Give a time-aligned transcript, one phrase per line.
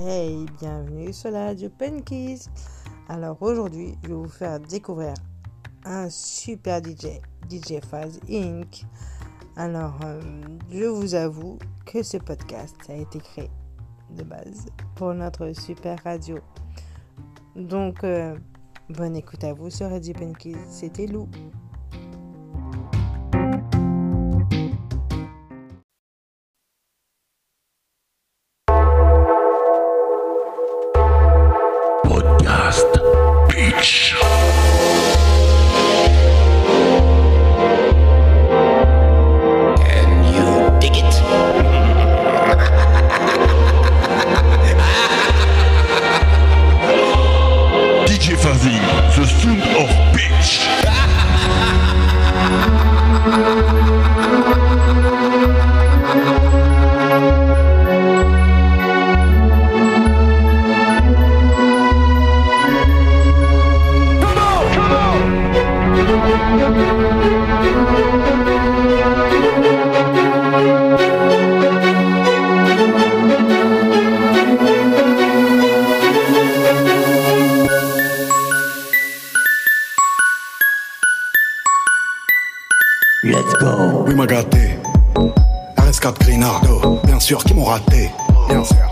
[0.00, 2.46] Hey, bienvenue sur la radio Penkies.
[3.08, 5.12] Alors aujourd'hui, je vais vous faire découvrir
[5.84, 7.20] un super DJ,
[7.50, 8.84] DJ Faz Inc.
[9.56, 10.20] Alors, euh,
[10.70, 13.50] je vous avoue que ce podcast a été créé
[14.10, 16.38] de base pour notre super radio.
[17.56, 18.38] Donc, euh,
[18.90, 20.54] bonne écoute à vous sur Radio Penkies.
[20.70, 21.28] C'était Lou.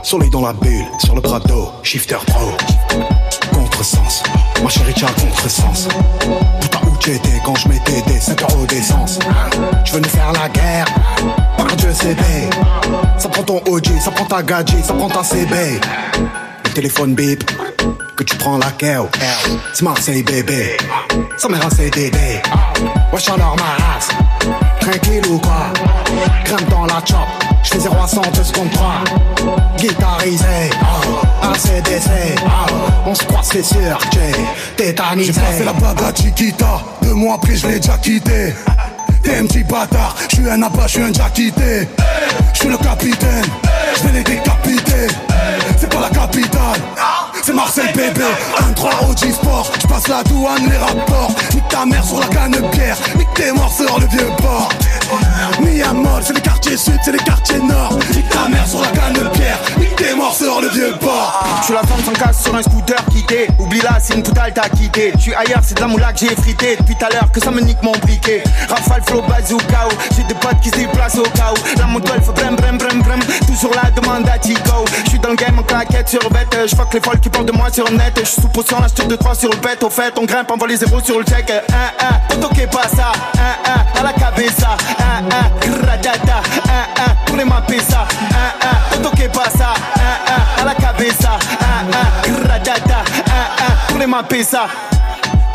[0.06, 2.52] Soleil dans la bulle, sur le Prado, shifter pro.
[3.52, 4.22] Contresens,
[4.62, 5.88] ma chérie, tu as contresens.
[6.60, 9.18] Putain, où tu étais quand je mettais des 5 euros d'essence
[9.84, 10.86] Tu veux nous faire la guerre
[11.56, 12.22] Par Dieu, CB.
[13.18, 15.80] Ça prend ton OG, ça prend ta gadget, ça prend ta CB.
[16.66, 17.42] Le téléphone bip,
[18.14, 19.08] que tu prends la KO.
[19.72, 20.76] C'est Marseille, bébé.
[21.36, 22.40] Ça mère un CDD.
[23.12, 24.10] Wesh alors ma race.
[24.78, 25.72] Tranquille ou quoi?
[26.44, 27.55] Grimpe dans la chop.
[27.66, 29.04] J'fais 0 à 100 2 secondes 3.
[29.76, 30.70] Guitarisé.
[30.82, 31.46] Oh.
[31.46, 32.10] ACDC.
[32.44, 32.74] Oh.
[33.06, 33.98] On se croise, c'est sûr.
[34.12, 34.32] J'ai
[34.76, 35.32] tétanisé.
[35.32, 36.80] J'ai pas fait la bague à Chiquita.
[37.02, 38.54] Deux mois après, je l'ai déjà quitté.
[39.22, 40.14] T'es un petit bâtard.
[40.30, 41.88] J'suis un abat, j'suis un déjà quitté.
[42.54, 43.44] J'suis le capitaine.
[43.96, 45.08] J'vais les décapiter.
[45.76, 46.80] C'est pas la capitale.
[47.42, 48.24] C'est Marseille bébé,
[48.74, 52.60] 1-3 OG Sport J'passe la douane, les rapports Nique ta mère sur la canne de
[52.72, 54.68] pierre Nique tes morts sur le vieux port
[55.60, 57.98] Miamol, c'est les quartiers sud, c'est les quartiers nord.
[58.14, 59.58] Nique ta mère sur la canne de pierre.
[59.78, 62.62] Nique tes morts sur le vieux port Je suis la femme sans casse sur un
[62.62, 63.46] scooter quitté.
[63.58, 65.12] Oublie là c'est une poutale t'as quitté.
[65.16, 67.40] Je suis ailleurs c'est de la moula que j'ai frité Depuis tout à l'heure que
[67.40, 68.42] ça me nique mon briquet.
[68.68, 71.78] Rafale flow bazooka J'ai des potes qui se déplacent au cas où.
[71.78, 73.20] La moto elle fait brem brem brem.
[73.46, 76.56] Toujours la demande à Tico Je suis dans le game en claquette sur bête.
[76.66, 78.12] Je fuck les folles qui parlent de moi sur net.
[78.18, 80.56] Je suis sous potion la de 3 sur le bête Au fait on grimpe on
[80.56, 81.50] voit les zéros sur le check.
[81.50, 86.42] 1 1 Auto que passa 1 1 à la cabeza 1 1 Gradata
[86.98, 88.06] 1 1 pour les mapper ça
[88.94, 89.74] 1 1 Auto que passa
[90.58, 91.38] 1 1 à la cabeza
[92.26, 94.66] 1 1 Gradata 1 1 pour les mapper ça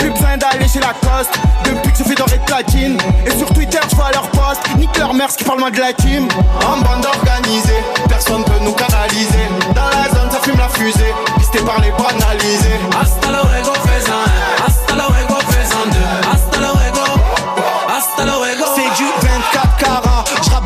[0.02, 1.32] plus besoin d'aller chez Lacoste
[1.64, 4.98] Depuis que je fais doré de platine Et sur Twitter je vois leur post Nique
[4.98, 6.28] leur mère qui parle moins de la team.
[6.66, 9.46] En bande organisée Personne peut nous canaliser.
[9.76, 14.66] Dans la zone ça fume la fusée Pisté par les banalisés Hasta luego, faisan un.
[14.66, 15.31] Hasta luego,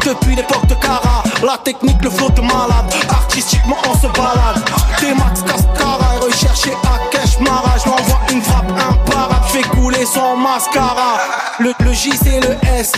[0.06, 2.94] depuis l'époque de Cara La technique, le flow de malade.
[3.10, 4.64] Artistiquement on se balade.
[5.00, 11.18] T-Max Cascara Et recherché à Cash l'envoie une frappe imparable fais couler son mascara.
[11.60, 12.92] Le, le J c'est le S.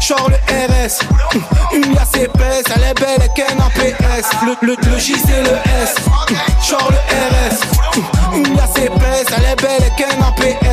[0.00, 1.00] Genre le RS
[1.74, 2.64] Une liasse épaisse.
[2.74, 5.96] Elle est belle et qu'un APS le, le, le J c'est le S.
[6.68, 9.26] Genre le RS Une liasse épaisse.
[9.36, 10.65] Elle est belle et qu'un APS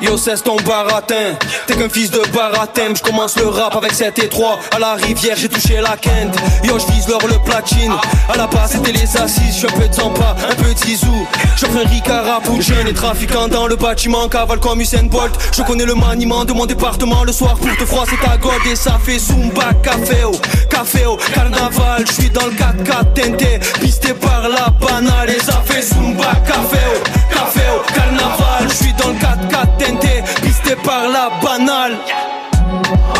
[0.00, 1.36] Yo cesse ton baratin.
[1.66, 2.94] T'es qu'un fils de baratin.
[2.94, 6.36] Je commence le rap avec 7 et 3 À la rivière j'ai touché la quinte
[6.64, 7.92] Yo je vise l'or le platine.
[8.32, 9.54] À la base c'était les assises.
[9.54, 11.26] Je suis un peu de un peu de Zizou.
[11.56, 15.32] J'offre un Ricard pour jeunes et trafiquants dans le bâtiment Cavale comme Usain Bolt.
[15.56, 17.56] Je connais le maniement de mon département Le soir.
[17.56, 20.32] Pour te froisser ta gold Et ça fait Zumba, café oh,
[20.68, 25.62] café oh, carnaval Je suis dans le 4x4 tenté Pisté par la banale Et ça
[25.64, 31.08] fait Zumba, café oh, café oh, carnaval Je suis dans le 4x4 tenté Pisté par
[31.08, 31.96] la banale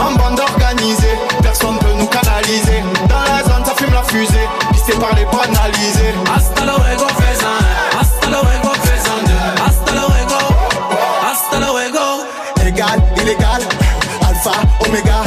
[0.00, 2.82] En bande organisée, personne peut nous canaliser.
[3.08, 6.14] Dans la zone, ça fume la fusée, pisté par les banalisés.
[6.34, 8.00] Hasta luego, faisan un.
[8.00, 9.62] Hasta luego, faisan deux.
[9.66, 10.40] Hasta luego.
[11.28, 12.04] Hasta luego.
[12.66, 13.62] Égal, illégal,
[14.28, 14.52] alpha,
[14.86, 15.22] oméga.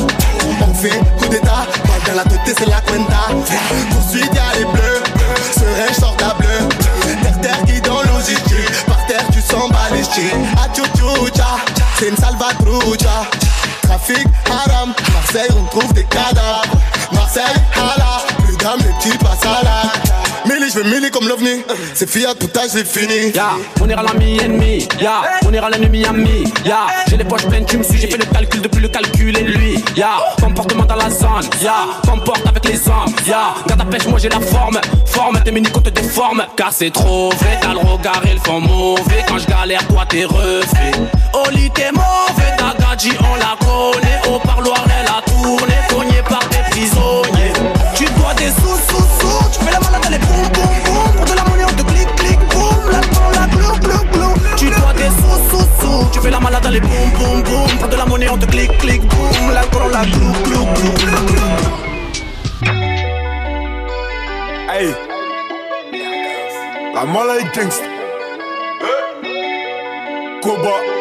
[0.62, 3.24] On fait coup d'état, balle dans la tête, c'est la cuenta.
[3.92, 4.40] Poursuite,
[10.20, 10.34] balistique.
[10.58, 11.58] Achuchucha,
[11.98, 13.30] c'est une salvatrucha.
[13.84, 16.64] Trafic, haram, Marseille, on trouve des cadavres.
[17.12, 17.44] Marseille,
[17.76, 19.92] hala, plus d'âme, les petits passent à la.
[20.46, 21.64] Millie, je fais milli comme l'ovni.
[21.94, 23.32] C'est Fiat, tout âge, c'est fini.
[23.34, 23.52] Ya,
[23.82, 27.78] on ira l'ami ennemi, ya, on ira l'ennemi ami, ya, j'ai les poches pleines, tu
[27.78, 29.69] me suis, j'ai fait le calcul depuis le calcul et lui,
[30.00, 34.18] ya, comportement dans la zone, ya, comporte avec les hommes, ya, garde ta pêche, moi
[34.18, 38.22] j'ai la forme, forme, tes mini te déforme, car c'est trop vrai, t'as le regard
[38.26, 40.92] et le fond mauvais, quand je galère, toi t'es refait,
[41.46, 46.48] Oli t'es mauvais, ta gadji on la connaît, au parloir elle a tourné, cogné par
[46.50, 47.39] des prisonniers,
[56.20, 58.78] tu fais la malade, est boum, boum, boum, pour de la monnaie on te clique,
[58.78, 61.50] clique, boum, la la glou, glou, glou, glou, glou.
[64.72, 64.96] Hey.
[66.94, 67.86] La mala est gangsta.
[70.42, 70.99] Koba.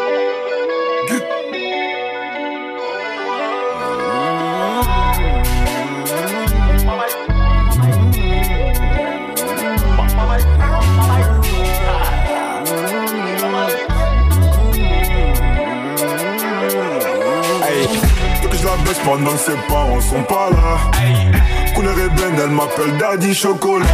[18.69, 21.73] La baisse pendant que ses parents sont pas là.
[21.75, 23.87] Couleur ébène, elle m'appelle Daddy Chocolat.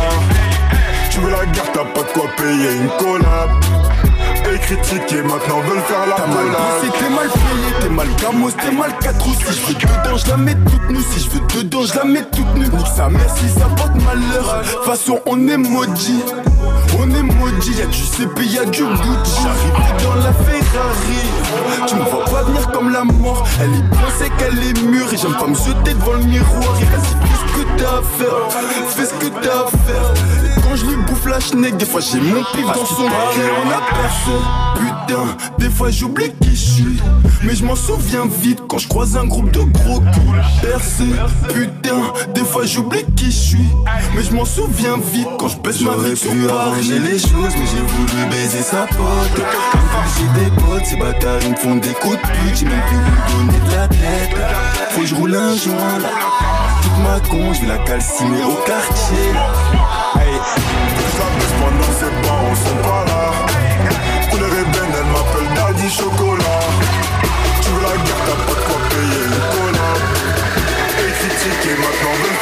[1.10, 3.50] Tu veux la garde, t'as pas de quoi payer une collab.
[4.52, 6.92] Et critiquer, maintenant veulent faire la collab.
[6.98, 10.28] t'es mal payé, t'es mal gamos, t'es mal 4 ou Si je veux dedans, je
[10.28, 13.08] la mets toute nue Si je veux dedans, je la mets toute nue Nique sa
[13.08, 16.22] mère si ça porte malheur façon, on est maudit
[16.98, 21.86] On est maudit, y'a du CP, y'a du Gucci J'arrive dans la Ferrari.
[21.86, 23.46] Tu me vois pas venir comme la mort.
[23.60, 23.84] Elle est
[24.18, 25.12] c'est qu'elle est mûre.
[25.12, 26.76] Et j'aime pas me jeter devant le miroir.
[26.80, 30.80] Et vas-y, fais ce que t'as à faire Fais ce que t'as à faire Quand
[30.80, 33.80] je lui bouffe la schneck Des fois j'ai mon pif dans son cœur On a
[33.94, 37.00] personne Putain, des fois j'oublie qui je suis
[37.44, 41.04] Mais je m'en souviens vite quand je croise un groupe de gros coups Percé,
[41.54, 43.68] putain, des fois j'oublie qui je suis
[44.16, 47.66] Mais je m'en souviens vite quand je baisse ma vie sur Paris les choses, mais
[47.66, 49.44] j'ai voulu baiser sa pote.
[50.18, 52.56] J'ai des potes, ces bâtards ils me font des coups de pute.
[52.56, 54.36] J'ai même plus lui donner de la tête.
[54.90, 56.63] Faut que je roule un joint là.
[57.02, 59.28] Ma con, je vais la calciner au quartier.
[60.20, 60.34] Hey.
[61.18, 61.92] La baisse pendant
[62.26, 63.32] parents sont pas là.
[64.30, 66.60] Couleur ébène, elle m'appelle Daddy Chocolat.
[67.62, 70.02] Tu veux la garde, t'as pas de quoi payer une collab.
[70.98, 72.33] Et critiquer, maintenant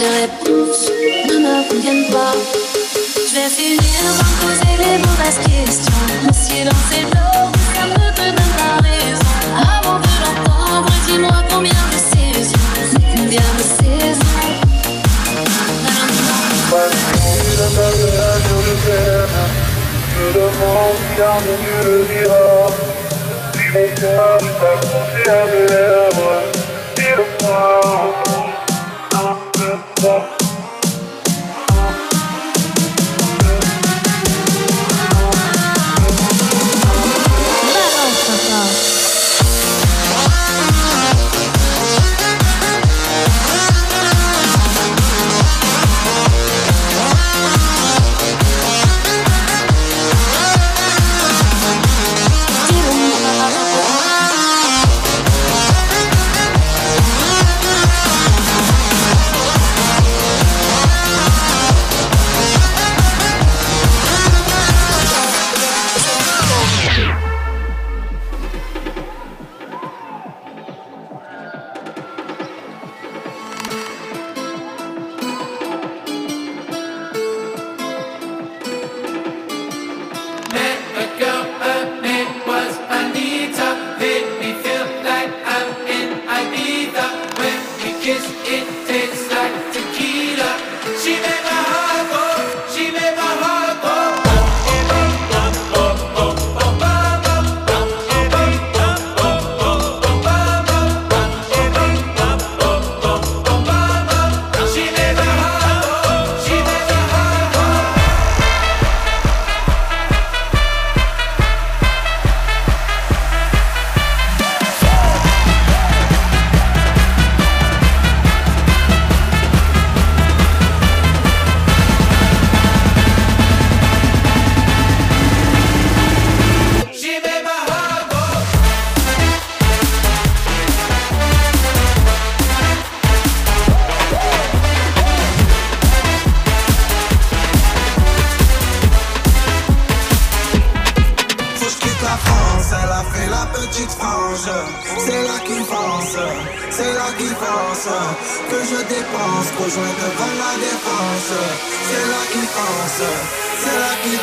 [0.00, 0.49] comme ça.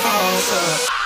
[0.08, 0.97] Là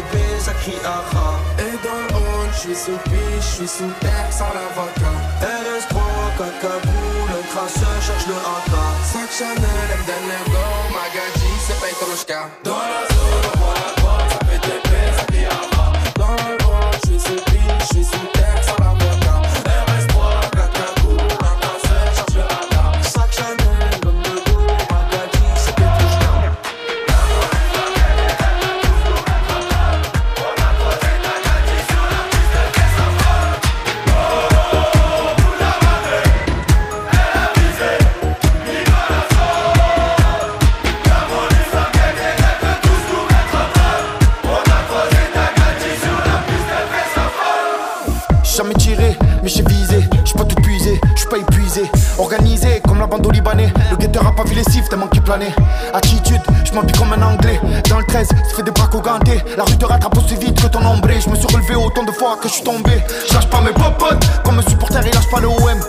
[0.00, 1.38] B, ça crie aha.
[1.58, 5.16] Et dans le hall, je suis sous piche, je suis sous terre sans l'avocat.
[5.40, 5.96] RS3,
[6.38, 8.72] Kakabou, le traceur cherche le AK.
[9.04, 12.48] Sac Chanel, Mdenego, Magadji, c'est Petrushka.
[12.64, 14.80] Dans la zone, on voit la drogue, ça fait des
[15.28, 15.92] crie aha.
[16.16, 18.31] Dans le hall, je suis sous piche, je suis sous
[59.56, 61.20] La rue te rattrape aussi vite que ton ombré.
[61.20, 62.92] J'me suis relevé autant de fois que j'suis tombé.
[63.30, 65.80] J'lâche pas mes popotes, comme un supporter, il lâche pas le OM.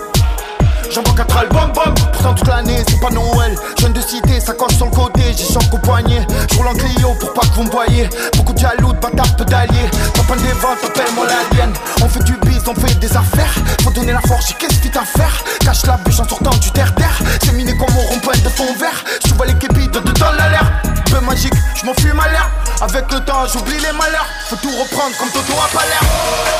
[0.92, 3.56] J'envoie 4 albums, bom Pourtant toute l'année c'est pas Noël.
[3.80, 5.22] Jeune de cité, sacoche sur le côté.
[5.36, 6.28] J'ai choc au poignet.
[6.52, 8.10] Je roule en Clio pour pas que vous me voyez.
[8.36, 9.90] Beaucoup de jaloux, de bâtards, peu d'alliés.
[10.34, 13.54] Un des ventes, appelle-moi l'alien On fait du biz, on fait des affaires.
[13.84, 15.44] Faut donner la force, qu'est-ce vite à faire?
[15.60, 17.20] Cache la bûche en sortant du terre-terre.
[17.44, 20.74] C'est miné comme au rond-point de fond vert Je vois les képis de dedans l'alerte.
[21.06, 22.50] Peu magique, je m'en fume à l'air
[22.82, 24.28] Avec le temps j'oublie les malheurs.
[24.50, 26.53] Faut tout reprendre comme Toto a pas l'air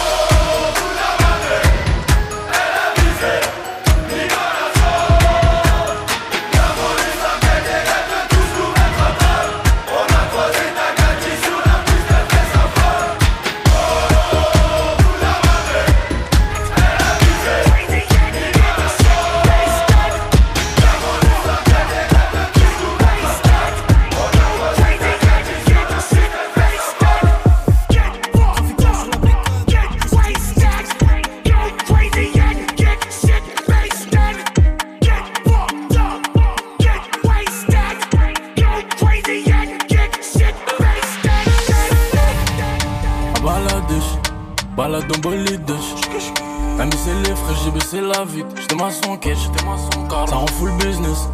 [48.24, 48.50] la vitre.
[48.60, 51.30] J'étais maçon cash, j'étais maçon car ça rend full business.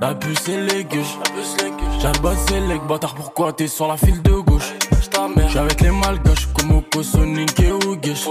[0.00, 1.18] La puce c'est les gueuches,
[2.00, 3.14] j'ai le bas c'est les bâtard.
[3.14, 4.72] Pourquoi t'es sur la file de gauche?
[5.46, 8.26] J'suis avec les malgaches, comme Oko, Sonic et Ougesh.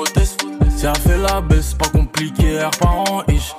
[0.76, 3.56] Si elle fait la baisse, pas compliqué, air parent ish.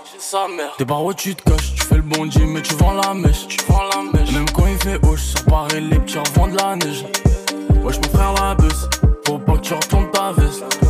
[0.78, 3.46] T'es par où tu te caches, tu fais le bondi, mais tu vends la mèche.
[3.48, 4.32] Tu vends la mèche.
[4.32, 7.04] Même quand il fait hoche, sur Paris, les petits revendent la neige.
[7.82, 8.88] Wesh, mon frère la baisse,
[9.26, 10.83] faut pas que tu retournes ta veste.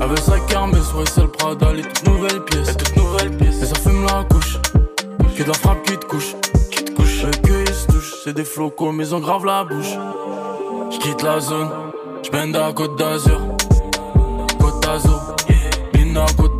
[0.00, 2.76] Avec sa kermesse, ouais, c'est le Prada, les toutes nouvelles pièces.
[2.76, 3.62] toutes nouvelles pièces.
[3.62, 4.58] Et ça fume la couche,
[5.36, 6.34] que de la frappe qui te couche.
[6.72, 9.44] Qui te couche, et que ils se touchent, c'est des flocos, mais ils ont grave
[9.44, 9.96] la bouche.
[10.90, 11.70] J'quitte la zone,
[12.24, 13.40] j'bende à Côte d'Azur.
[14.58, 15.20] Côte d'Azur,
[15.92, 16.59] Bina Côte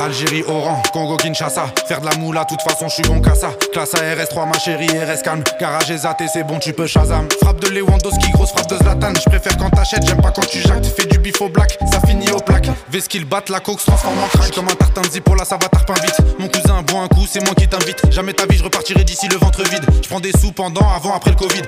[0.00, 1.66] Algérie, Oran, Congo, Kinshasa.
[1.86, 3.50] Faire de la moula, toute façon, je suis bon qu'à ça.
[3.72, 5.42] Classe ARS 3, ma chérie, RS calme.
[5.60, 7.28] Garage ZAT, c'est bon, tu peux Shazam.
[7.42, 9.12] Frappe de Lewandowski, grosse frappe de Zlatan.
[9.14, 10.86] Je préfère quand t'achètes, j'aime pas quand tu jactes.
[10.86, 12.68] Fais du bif au black, ça finit au plaque.
[12.90, 14.54] Ves qu'ils battent, la coke se transforme en crack.
[14.54, 16.20] comme un tartin de Zipola, ça va tarpin vite.
[16.38, 18.10] Mon cousin, bois un coup, c'est moi qui t'invite.
[18.10, 19.84] Jamais ta vie, je repartirai d'ici le ventre vide.
[20.02, 21.62] Je prends des sous pendant, avant, après le Covid.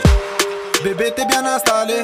[0.82, 1.94] Bébé, t'es bien installé.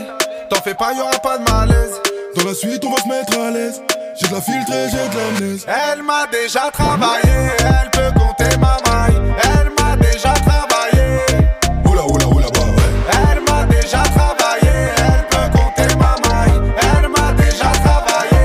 [0.51, 1.95] T'en fais pas, y'aura pas de malaise.
[2.37, 3.81] Dans la suite, on va se mettre à l'aise.
[4.19, 5.93] J'ai de la filtrée, j'ai de la.
[5.93, 9.21] Elle m'a déjà travaillé, elle peut compter ma maille.
[9.43, 11.21] Elle m'a déjà travaillé.
[11.85, 12.91] Oula, oula, oula, bah ouais.
[13.13, 16.73] Elle m'a déjà travaillé, elle peut compter ma maille.
[16.79, 18.45] Elle m'a déjà travaillé.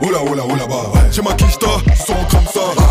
[0.00, 1.10] Oula, oula, oula, bah ouais.
[1.10, 1.66] J'ai ma quicheta,
[2.06, 2.83] son comme ça.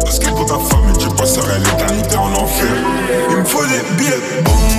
[0.00, 2.66] Parce que pour ta femme, tu passerais l'éternité en enfer.
[3.30, 4.75] Il me faut des billets, boum.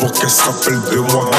[0.00, 1.29] Porque s'appelle de moi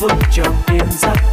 [0.00, 1.27] vững chồng đêm giấc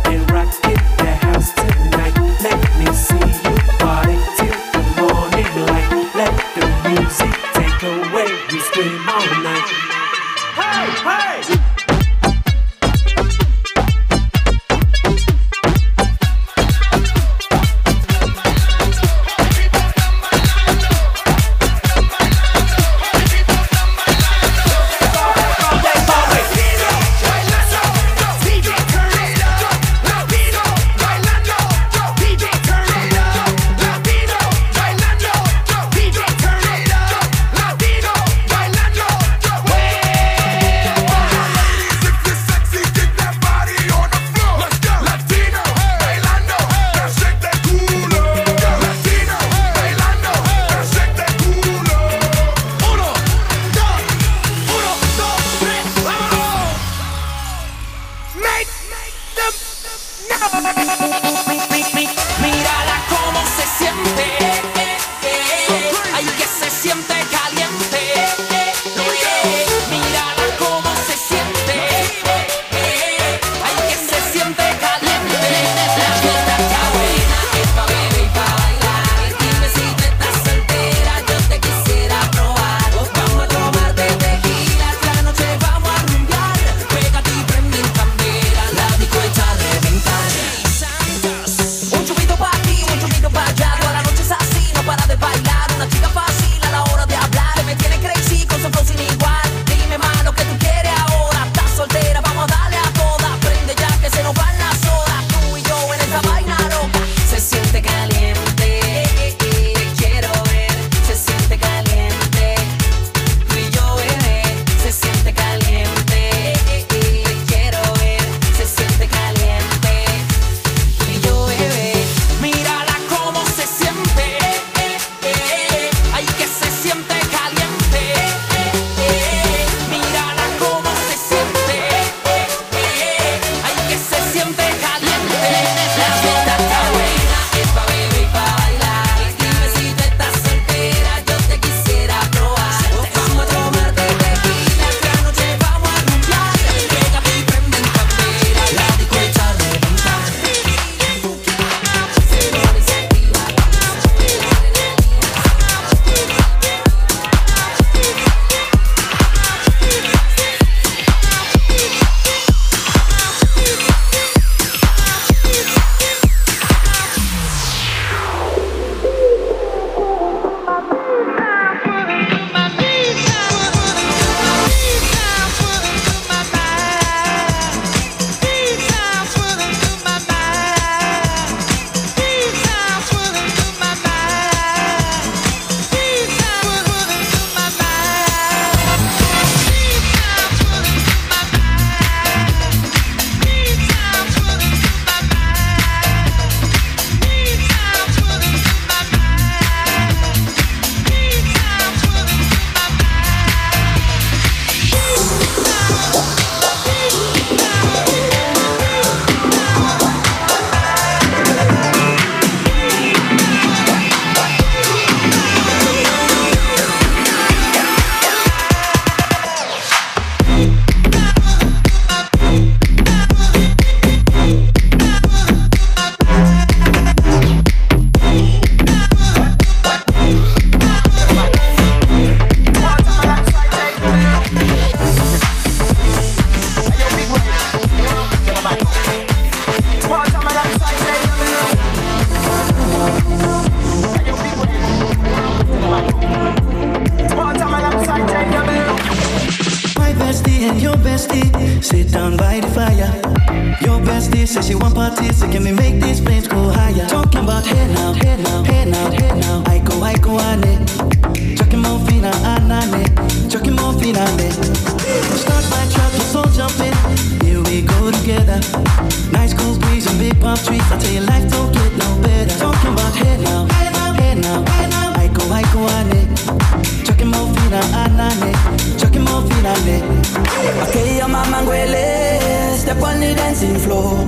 [282.96, 284.28] step on the dancing floor.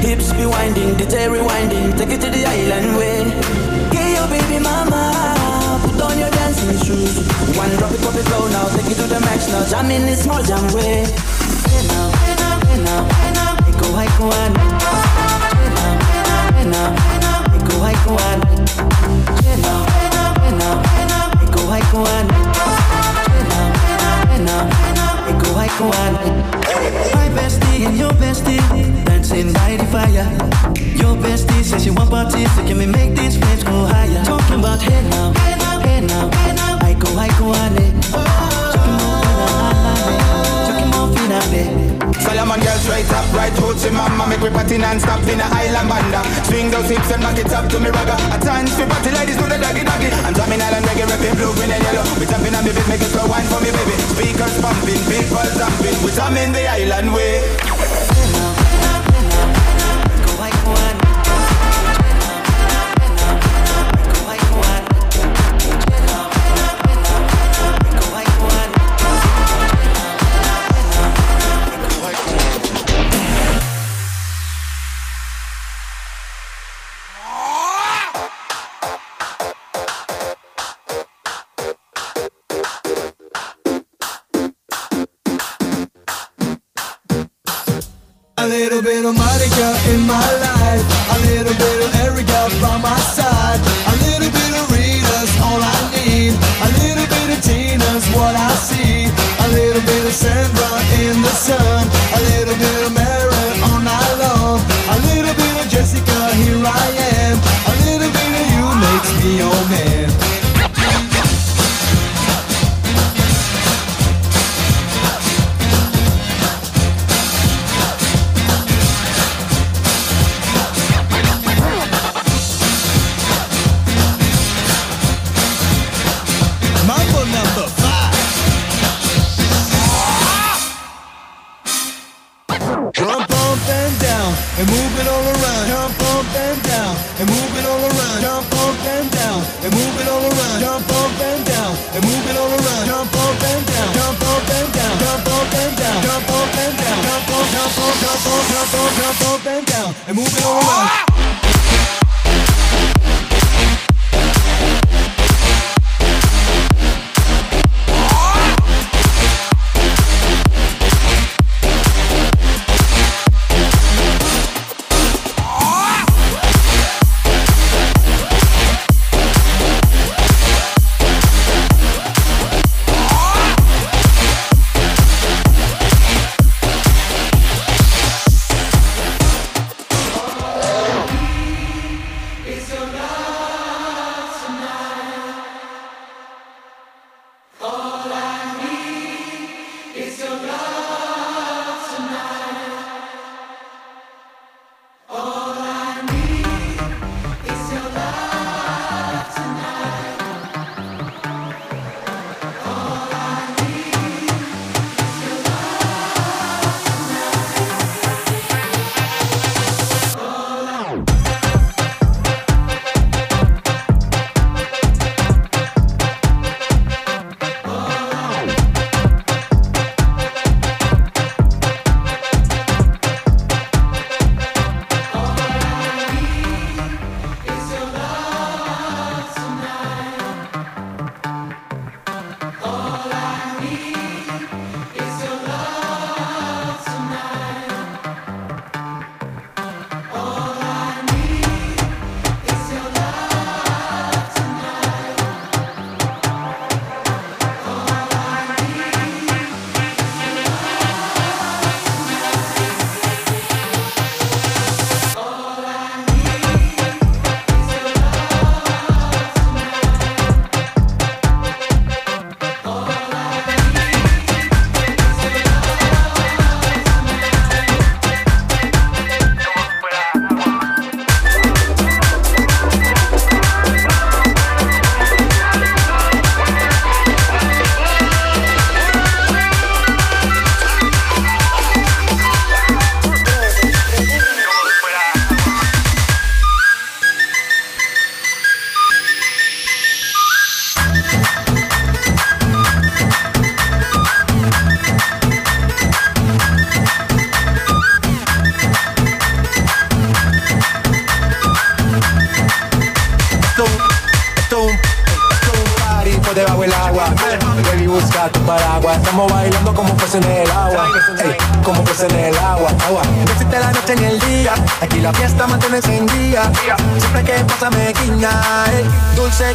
[0.00, 3.20] Hips be winding, DJ rewinding, take it to the island way.
[3.88, 5.12] Okay, your baby mama,
[5.82, 7.18] put on your dancing shoes.
[7.56, 9.66] One drop it, pop it low now, take it to the max now.
[9.68, 11.04] Jam in this small jam way.
[11.66, 13.56] Hey now, hey now, hey now, hey now.
[13.56, 14.54] I go, I go, ane.
[15.56, 17.40] Hey now, hey now, hey now.
[17.46, 18.16] I go, I go.
[19.42, 21.24] Hey now, hey now, hey now, hey now.
[21.32, 22.28] I go, I go, ane.
[23.26, 24.62] Hey now, hey now, hey now.
[24.66, 24.95] I go,
[25.56, 26.34] I go, ane.
[27.14, 28.60] My bestie and your bestie
[29.04, 30.28] dancing by the fire.
[31.00, 34.22] Your bestie says she want parties, so can we make these flames go higher?
[34.24, 36.78] Talking about hey now, hey now, hey now, now.
[36.82, 38.00] I go, I go, ane.
[38.72, 40.66] Chucking more fina, ane.
[40.66, 41.85] Chucking more fina, ane.
[42.26, 44.26] Solomon girl straight up, right hoochie mama.
[44.26, 46.20] Make me party non-stop in a island banda.
[46.50, 48.18] Swing those hips and back it up to me ragga.
[48.34, 50.10] A dance for party ladies do the doggy doggy.
[50.26, 52.02] I'm drumming island reggae, rapping blue, green and yellow.
[52.18, 53.94] We jumping on me beat, make it slow wine for me baby.
[54.10, 57.75] Speakers pumping, people jumping We jamming the island way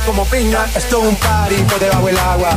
[0.05, 0.65] como piña.
[0.75, 2.49] Esto es un party por debajo del agua.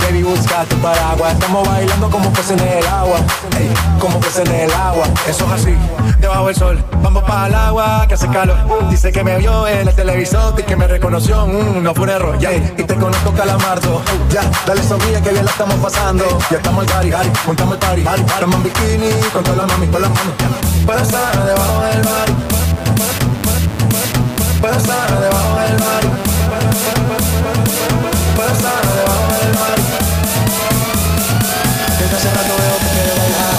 [0.00, 1.32] Baby, busca tu paraguas.
[1.34, 3.18] Estamos bailando como peces en el agua.
[3.58, 5.04] Ey, como peces en el agua.
[5.28, 5.74] Eso es así,
[6.18, 6.84] debajo del sol.
[7.02, 8.56] Vamos para el agua, que hace calor.
[8.90, 11.46] Dice que me vio en el televisor y que me reconoció.
[11.46, 12.54] Mm, no fue un error, yeah.
[12.54, 14.02] Y te conozco, calamardo.
[14.30, 16.24] Ya, dale sonrisa que bien la estamos pasando.
[16.50, 17.30] Ya estamos al party, party.
[17.46, 18.02] montamos el party.
[18.02, 18.22] party.
[18.22, 20.32] Estamos en bikini con toda la mami, con la mami.
[20.86, 22.28] Para estar debajo del mar.
[24.60, 26.31] Para estar debajo del mar.
[28.34, 29.78] Pero estar debajo del mar
[31.98, 33.51] Desde hace rato veo que te bailar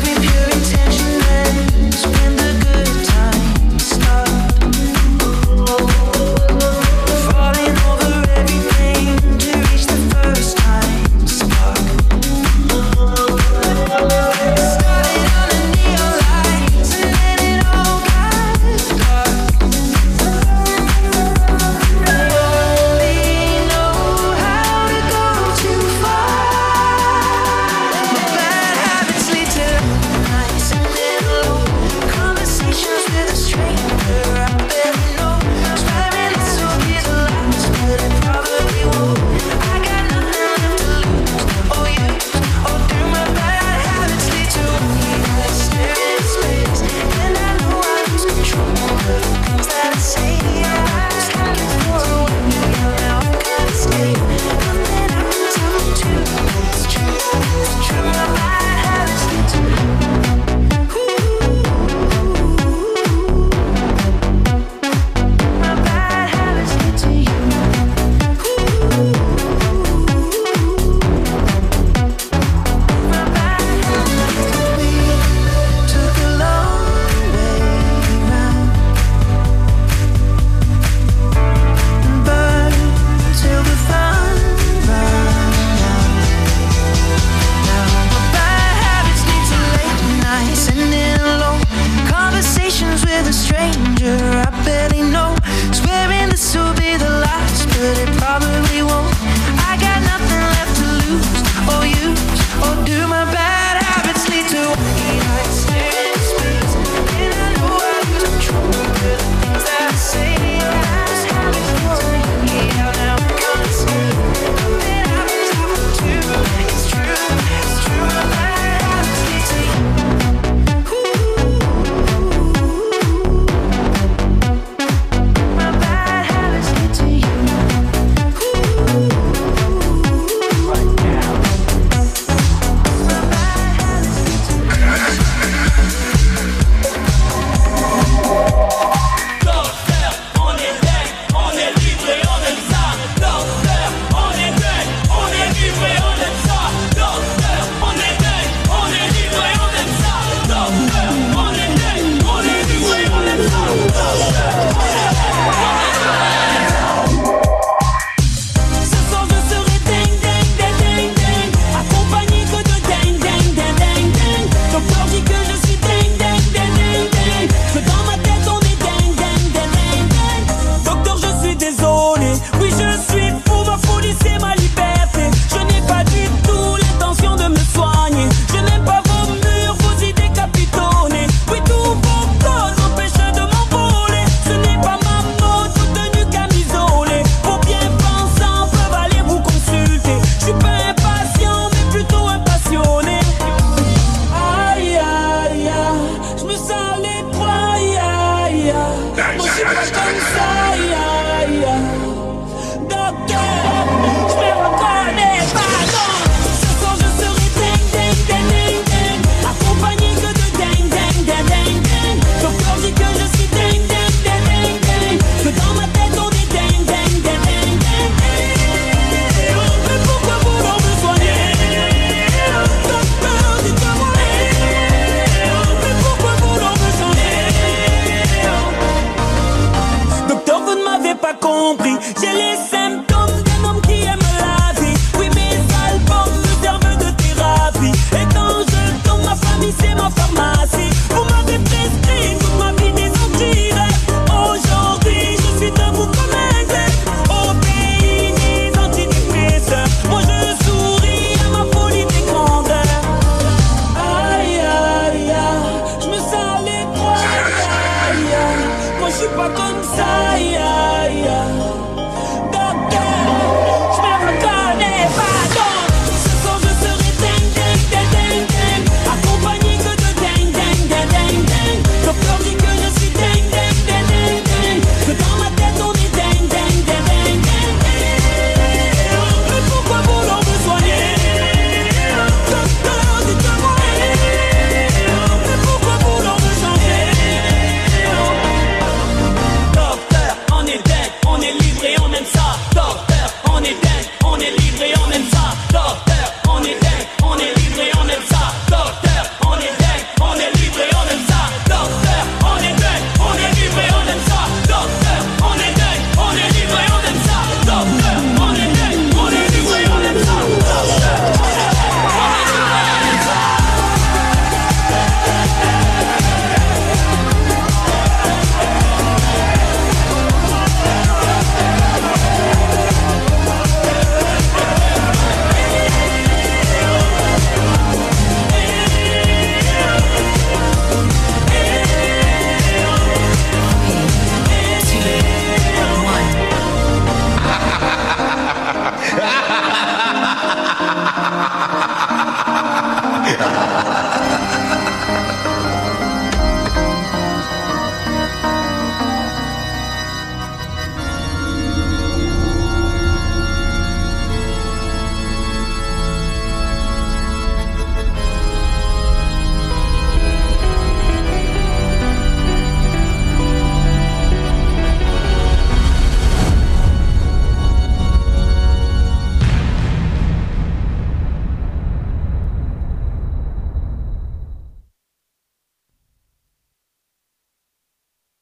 [0.00, 3.78] Every pure intention ends spend the good time.
[3.80, 4.27] start.